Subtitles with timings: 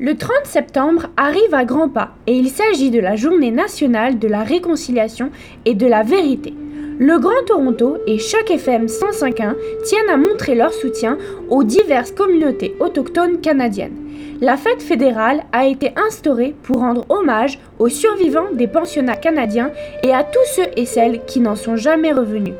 [0.00, 4.26] Le 30 septembre arrive à grands pas et il s'agit de la journée nationale de
[4.26, 5.30] la réconciliation
[5.66, 6.52] et de la vérité.
[6.98, 9.54] Le Grand Toronto et Choc FM 105.1
[9.84, 11.16] tiennent à montrer leur soutien
[11.48, 13.94] aux diverses communautés autochtones canadiennes.
[14.40, 19.70] La fête fédérale a été instaurée pour rendre hommage aux survivants des pensionnats canadiens
[20.02, 22.54] et à tous ceux et celles qui n'en sont jamais revenus.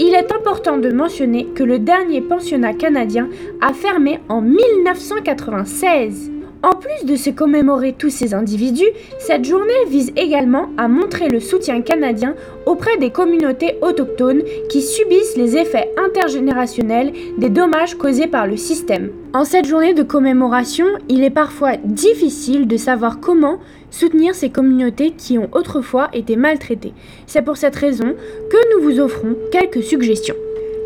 [0.00, 3.28] Il est important de mentionner que le dernier pensionnat canadien
[3.60, 6.30] a fermé en 1996.
[6.64, 8.88] En plus de se commémorer tous ces individus,
[9.20, 12.34] cette journée vise également à montrer le soutien canadien
[12.66, 19.10] auprès des communautés autochtones qui subissent les effets intergénérationnels des dommages causés par le système.
[19.34, 23.58] En cette journée de commémoration, il est parfois difficile de savoir comment
[23.92, 26.92] soutenir ces communautés qui ont autrefois été maltraitées.
[27.28, 28.16] C'est pour cette raison
[28.50, 30.34] que nous vous offrons quelques suggestions.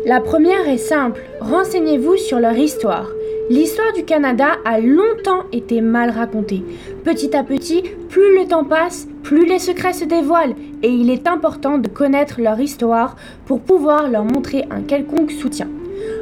[0.05, 3.07] La première est simple, renseignez-vous sur leur histoire.
[3.53, 6.63] L'histoire du Canada a longtemps été mal racontée.
[7.03, 11.27] Petit à petit, plus le temps passe, plus les secrets se dévoilent et il est
[11.27, 13.15] important de connaître leur histoire
[13.45, 15.67] pour pouvoir leur montrer un quelconque soutien.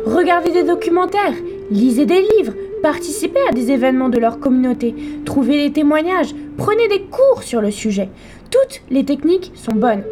[0.05, 1.35] Regardez des documentaires,
[1.69, 4.93] lisez des livres, participez à des événements de leur communauté,
[5.23, 8.09] trouvez des témoignages, prenez des cours sur le sujet.
[8.49, 10.03] Toutes les techniques sont bonnes.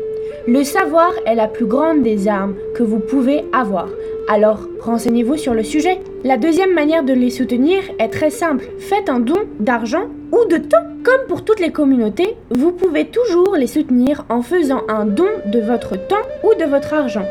[0.48, 3.90] Le savoir est la plus grande des armes que vous pouvez avoir.
[4.30, 6.00] Alors, renseignez-vous sur le sujet.
[6.24, 8.66] La deuxième manière de les soutenir est très simple.
[8.80, 10.78] Faites un don d'argent ou de temps.
[11.04, 15.60] Comme pour toutes les communautés, vous pouvez toujours les soutenir en faisant un don de
[15.60, 17.26] votre temps ou de votre argent.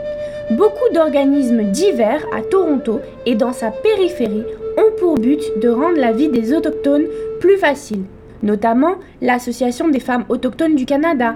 [0.50, 4.44] Beaucoup d'organismes divers à Toronto et dans sa périphérie
[4.76, 7.06] ont pour but de rendre la vie des autochtones
[7.40, 8.04] plus facile,
[8.42, 11.34] notamment l'Association des femmes autochtones du Canada,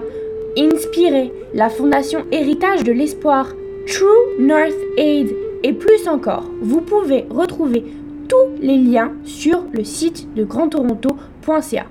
[0.57, 3.47] Inspiré, la Fondation Héritage de l'Espoir,
[3.87, 6.43] True North Aid et plus encore.
[6.61, 7.83] Vous pouvez retrouver
[8.29, 11.85] tous les liens sur le site de grandtoronto.ca.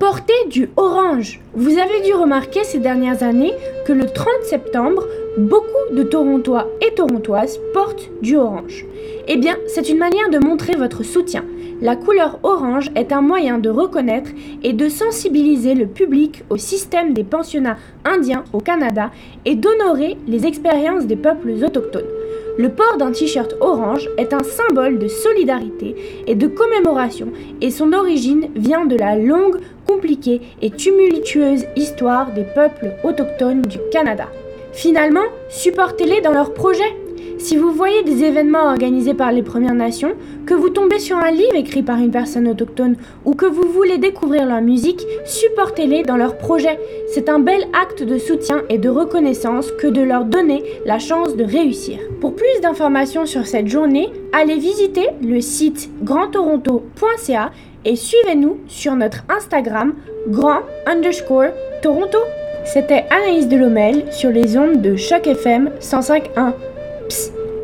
[0.00, 1.40] Portez du orange.
[1.52, 3.52] Vous avez dû remarquer ces dernières années
[3.86, 5.06] que le 30 septembre,
[5.36, 8.86] beaucoup de Torontois et Torontoises portent du orange.
[9.28, 11.44] Eh bien, c'est une manière de montrer votre soutien.
[11.82, 14.30] La couleur orange est un moyen de reconnaître
[14.62, 19.10] et de sensibiliser le public au système des pensionnats indiens au Canada
[19.44, 22.19] et d'honorer les expériences des peuples autochtones.
[22.58, 25.94] Le port d'un t-shirt orange est un symbole de solidarité
[26.26, 27.28] et de commémoration
[27.60, 33.78] et son origine vient de la longue, compliquée et tumultueuse histoire des peuples autochtones du
[33.90, 34.28] Canada.
[34.72, 36.96] Finalement, supportez-les dans leurs projets.
[37.40, 40.12] Si vous voyez des événements organisés par les Premières Nations,
[40.44, 43.96] que vous tombez sur un livre écrit par une personne autochtone ou que vous voulez
[43.96, 46.78] découvrir leur musique, supportez-les dans leurs projets.
[47.14, 51.34] C'est un bel acte de soutien et de reconnaissance que de leur donner la chance
[51.34, 51.98] de réussir.
[52.20, 57.52] Pour plus d'informations sur cette journée, allez visiter le site grandtoronto.ca
[57.86, 59.94] et suivez-nous sur notre Instagram
[60.28, 62.18] grand underscore Toronto.
[62.66, 66.52] C'était Anaïs Delomel sur les ondes de Choc FM 105.1.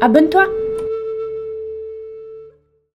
[0.01, 0.47] Abonne-toi